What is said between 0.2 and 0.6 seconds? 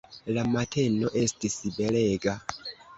La